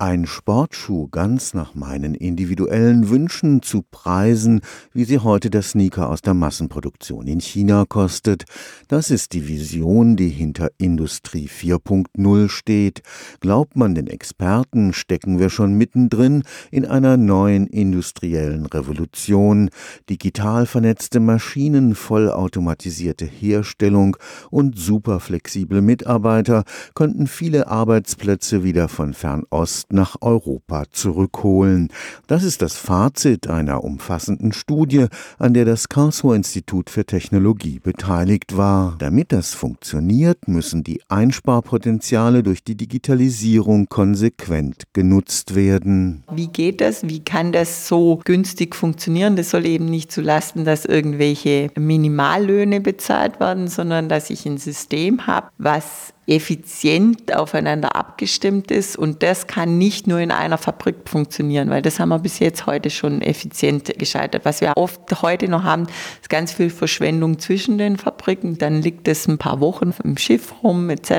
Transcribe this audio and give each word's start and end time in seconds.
Ein 0.00 0.26
Sportschuh 0.26 1.08
ganz 1.08 1.54
nach 1.54 1.74
meinen 1.74 2.14
individuellen 2.14 3.10
Wünschen 3.10 3.62
zu 3.62 3.82
preisen, 3.82 4.60
wie 4.92 5.02
sie 5.02 5.18
heute 5.18 5.50
der 5.50 5.62
Sneaker 5.62 6.08
aus 6.08 6.22
der 6.22 6.34
Massenproduktion 6.34 7.26
in 7.26 7.40
China 7.40 7.84
kostet, 7.84 8.44
das 8.86 9.10
ist 9.10 9.32
die 9.32 9.48
Vision, 9.48 10.14
die 10.14 10.28
hinter 10.28 10.68
Industrie 10.78 11.48
4.0 11.48 12.48
steht. 12.48 13.02
Glaubt 13.40 13.74
man 13.74 13.96
den 13.96 14.06
Experten, 14.06 14.92
stecken 14.92 15.40
wir 15.40 15.50
schon 15.50 15.74
mittendrin 15.74 16.44
in 16.70 16.86
einer 16.86 17.16
neuen 17.16 17.66
industriellen 17.66 18.66
Revolution. 18.66 19.68
Digital 20.08 20.66
vernetzte 20.66 21.18
Maschinen, 21.18 21.96
vollautomatisierte 21.96 23.24
Herstellung 23.24 24.16
und 24.50 24.78
superflexible 24.78 25.82
Mitarbeiter 25.82 26.62
könnten 26.94 27.26
viele 27.26 27.66
Arbeitsplätze 27.66 28.62
wieder 28.62 28.86
von 28.86 29.12
Fernost 29.12 29.87
nach 29.92 30.16
Europa 30.20 30.84
zurückholen. 30.90 31.88
Das 32.26 32.42
ist 32.44 32.62
das 32.62 32.76
Fazit 32.76 33.48
einer 33.48 33.84
umfassenden 33.84 34.52
Studie, 34.52 35.06
an 35.38 35.54
der 35.54 35.64
das 35.64 35.88
Karlsruher 35.88 36.36
Institut 36.36 36.90
für 36.90 37.04
Technologie 37.04 37.78
beteiligt 37.78 38.56
war. 38.56 38.96
Damit 38.98 39.32
das 39.32 39.54
funktioniert, 39.54 40.48
müssen 40.48 40.84
die 40.84 41.00
Einsparpotenziale 41.08 42.42
durch 42.42 42.62
die 42.62 42.76
Digitalisierung 42.76 43.88
konsequent 43.88 44.84
genutzt 44.92 45.54
werden. 45.54 46.24
Wie 46.32 46.48
geht 46.48 46.80
das? 46.80 47.08
Wie 47.08 47.20
kann 47.20 47.52
das 47.52 47.88
so 47.88 48.20
günstig 48.24 48.74
funktionieren? 48.74 49.36
Das 49.36 49.50
soll 49.50 49.66
eben 49.66 49.86
nicht 49.86 50.12
zulasten, 50.12 50.64
dass 50.64 50.84
irgendwelche 50.84 51.70
Minimallöhne 51.76 52.80
bezahlt 52.80 53.40
werden, 53.40 53.68
sondern 53.68 54.08
dass 54.08 54.30
ich 54.30 54.46
ein 54.46 54.58
System 54.58 55.26
habe, 55.26 55.48
was 55.58 56.12
effizient 56.28 57.34
aufeinander 57.34 57.96
abgestimmt 57.96 58.70
ist. 58.70 58.96
Und 58.96 59.22
das 59.22 59.46
kann 59.46 59.78
nicht 59.78 60.06
nur 60.06 60.20
in 60.20 60.30
einer 60.30 60.58
Fabrik 60.58 60.96
funktionieren, 61.06 61.70
weil 61.70 61.80
das 61.80 61.98
haben 61.98 62.10
wir 62.10 62.18
bis 62.18 62.38
jetzt 62.38 62.66
heute 62.66 62.90
schon 62.90 63.22
effizient 63.22 63.98
gescheitert. 63.98 64.44
Was 64.44 64.60
wir 64.60 64.74
oft 64.76 65.22
heute 65.22 65.48
noch 65.48 65.64
haben, 65.64 65.86
ist 66.20 66.28
ganz 66.28 66.52
viel 66.52 66.68
Verschwendung 66.68 67.38
zwischen 67.38 67.78
den 67.78 67.96
Fabriken. 67.96 68.17
Dann 68.36 68.82
liegt 68.82 69.08
es 69.08 69.26
ein 69.26 69.38
paar 69.38 69.60
Wochen 69.60 69.92
im 70.04 70.16
Schiff 70.16 70.62
rum 70.62 70.90
etc. 70.90 71.12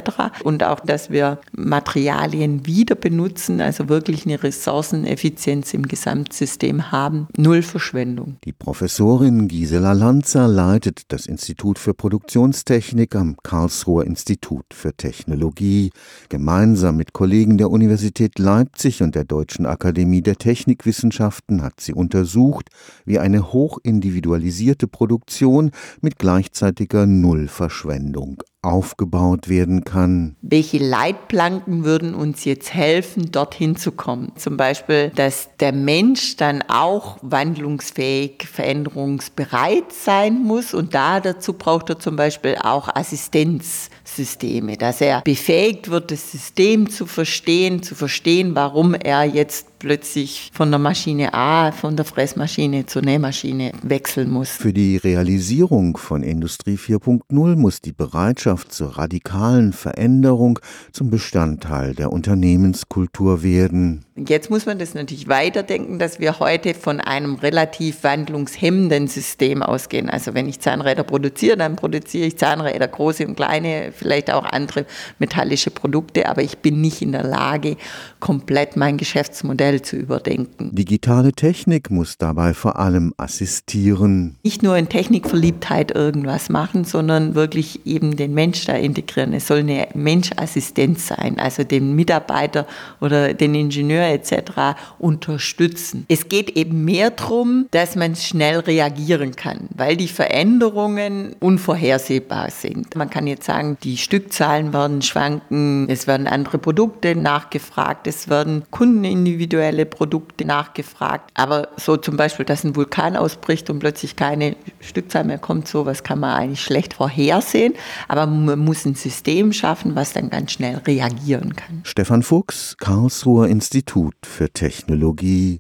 Und 0.44 0.64
auch, 0.64 0.80
dass 0.80 1.10
wir 1.10 1.40
Materialien 1.52 2.66
wieder 2.66 2.96
benutzen, 2.96 3.62
also 3.62 3.90
wirklich 3.90 4.26
eine 4.26 4.42
Ressourceneffizienz 4.42 5.74
im 5.74 5.88
Gesamtsystem 5.88 6.92
haben. 6.92 7.28
Null 7.38 7.62
Verschwendung. 7.62 8.38
Die 8.44 8.54
Professorin 8.54 9.48
Gisela 9.48 9.94
Lanzer 9.94 10.48
leitet 10.48 11.12
das 11.12 11.26
Institut 11.26 11.80
für 11.80 11.94
Produktionstechnik 11.94 13.16
am 13.16 13.38
Karlsruher 13.42 14.06
Institut 14.06 14.66
für 14.74 14.94
Technologie. 14.94 15.92
Gemeinsam 16.30 16.98
mit 16.98 17.14
Kollegen 17.14 17.58
der 17.58 17.70
Universität 17.70 18.40
Leipzig 18.40 19.02
und 19.02 19.16
der 19.16 19.26
Deutschen 19.26 19.66
Akademie 19.66 20.22
der 20.22 20.36
Technikwissenschaften 20.36 21.62
hat 21.62 21.80
sie 21.82 21.94
untersucht, 21.94 22.70
wie 23.06 23.20
eine 23.20 23.52
hochindividualisierte 23.52 24.88
Produktion 24.88 25.72
mit 26.02 26.20
gleichzeitiger 26.20 26.99
Nullverschwendung 27.06 28.44
aufgebaut 28.62 29.48
werden 29.48 29.86
kann. 29.86 30.36
Welche 30.42 30.80
Leitplanken 30.80 31.86
würden 31.86 32.14
uns 32.14 32.44
jetzt 32.44 32.74
helfen, 32.74 33.32
dorthin 33.32 33.78
zu 33.78 33.94
kommen? 33.94 34.34
Zum 34.36 34.58
Beispiel, 34.58 35.12
dass 35.16 35.50
der 35.60 35.72
Mensch 35.72 36.36
dann 36.36 36.62
auch 36.68 37.18
wandlungsfähig, 37.22 38.48
veränderungsbereit 38.52 39.94
sein 39.94 40.44
muss 40.44 40.74
und 40.74 40.94
da 40.94 41.22
dazu 41.22 41.54
braucht 41.54 41.90
er 41.90 42.00
zum 42.00 42.18
Beispiel 42.18 42.58
auch 42.62 42.94
Assistenzsysteme, 42.94 44.76
dass 44.76 45.00
er 45.00 45.22
befähigt 45.22 45.90
wird, 45.90 46.12
das 46.12 46.32
System 46.32 46.90
zu 46.90 47.06
verstehen, 47.06 47.82
zu 47.82 47.96
verstehen, 47.96 48.56
warum 48.56 48.94
er 48.94 49.24
jetzt 49.24 49.68
plötzlich 49.80 50.52
von 50.54 50.70
der 50.70 50.80
Maschine 50.80 51.34
A, 51.34 51.72
von 51.72 51.96
der 51.96 52.04
Fressmaschine 52.04 52.86
zur 52.86 53.02
Nähmaschine 53.02 53.72
wechseln 53.82 54.30
muss. 54.30 54.50
Für 54.50 54.74
die 54.74 54.98
Realisierung 54.98 55.96
von 55.96 56.22
Industrie 56.22 56.76
4.0 56.76 57.56
muss 57.56 57.80
die 57.80 57.94
Bereitschaft 57.94 58.49
zur 58.58 58.98
radikalen 58.98 59.74
Veränderung 59.74 60.60
zum 60.92 61.10
Bestandteil 61.10 61.94
der 61.94 62.12
Unternehmenskultur 62.12 63.44
werden. 63.44 64.06
Jetzt 64.16 64.50
muss 64.50 64.66
man 64.66 64.80
das 64.80 64.96
natürlich 64.96 65.30
weiterdenken, 65.30 65.98
dass 65.98 66.20
wir 66.20 66.40
heute 66.40 66.74
von 66.74 67.00
einem 67.00 67.36
relativ 67.36 68.04
wandlungshemmenden 68.04 69.08
System 69.08 69.64
ausgehen. 69.64 70.10
Also 70.10 70.34
wenn 70.34 70.50
ich 70.50 70.60
Zahnräder 70.60 71.04
produziere, 71.04 71.56
dann 71.56 71.78
produziere 71.78 72.28
ich 72.28 72.38
Zahnräder, 72.38 72.88
große 72.88 73.26
und 73.26 73.36
kleine, 73.36 73.94
vielleicht 73.96 74.32
auch 74.32 74.44
andere 74.44 74.86
metallische 75.20 75.72
Produkte, 75.72 76.28
aber 76.28 76.42
ich 76.42 76.58
bin 76.58 76.82
nicht 76.82 77.02
in 77.02 77.14
der 77.14 77.24
Lage, 77.24 77.78
komplett 78.20 78.76
mein 78.76 78.98
Geschäftsmodell 78.98 79.60
Modell 79.60 79.82
zu 79.82 79.98
überdenken. 79.98 80.74
Digitale 80.74 81.34
Technik 81.34 81.92
muss 81.92 82.18
dabei 82.18 82.54
vor 82.54 82.80
allem 82.80 83.14
assistieren. 83.18 84.38
Nicht 84.44 84.64
nur 84.64 84.78
in 84.78 84.88
Technikverliebtheit 84.88 85.92
irgendwas 85.94 86.50
machen, 86.50 86.86
sondern 86.86 87.36
wirklich 87.36 87.86
eben 87.86 88.16
den 88.16 88.34
Mensch 88.40 88.66
da 88.66 88.74
integrieren. 88.74 89.34
Es 89.34 89.48
soll 89.48 89.60
eine 89.60 89.88
Menschassistenz 89.94 91.08
sein, 91.08 91.40
also 91.40 91.64
den 91.64 91.94
Mitarbeiter 91.96 92.66
oder 93.02 93.34
den 93.34 93.56
Ingenieur 93.56 94.08
etc. 94.08 94.78
unterstützen. 94.98 96.06
Es 96.08 96.30
geht 96.30 96.52
eben 96.58 96.86
mehr 96.86 97.12
darum, 97.12 97.68
dass 97.72 97.96
man 97.96 98.16
schnell 98.16 98.60
reagieren 98.60 99.36
kann, 99.36 99.70
weil 99.76 99.98
die 99.98 100.08
Veränderungen 100.08 101.36
unvorhersehbar 101.40 102.52
sind. 102.52 102.96
Man 102.96 103.10
kann 103.10 103.28
jetzt 103.28 103.46
sagen, 103.46 103.78
die 103.84 103.98
Stückzahlen 103.98 104.74
werden 104.74 105.02
schwanken, 105.02 105.88
es 105.90 106.08
werden 106.08 106.28
andere 106.28 106.58
Produkte 106.58 107.16
nachgefragt, 107.16 108.08
es 108.08 108.30
werden 108.30 108.64
Kunden 108.72 109.04
individuell 109.04 109.50
individuelle 109.50 109.86
Produkte 109.86 110.46
nachgefragt. 110.46 111.32
Aber 111.34 111.70
so 111.78 111.98
zum 111.98 112.18
Beispiel, 112.18 112.46
dass 112.46 112.64
ein 112.64 112.76
Vulkan 112.76 113.16
ausbricht 113.16 113.70
und 113.70 113.80
plötzlich 113.80 114.16
keine 114.16 114.56
Stückzahl 114.80 115.24
mehr 115.24 115.38
kommt, 115.38 115.68
sowas 115.68 116.04
kann 116.04 116.20
man 116.20 116.36
eigentlich 116.36 116.62
schlecht 116.62 116.94
vorhersehen. 116.94 117.74
Aber 118.08 118.26
man 118.30 118.60
muss 118.60 118.86
ein 118.86 118.96
System 118.96 119.52
schaffen, 119.52 119.96
was 119.96 120.14
dann 120.14 120.30
ganz 120.30 120.52
schnell 120.52 120.78
reagieren 120.78 121.56
kann. 121.56 121.82
Stefan 121.84 122.24
Fuchs, 122.24 122.78
Karlsruher 122.78 123.48
Institut 123.48 124.14
für 124.24 124.50
Technologie 124.50 125.58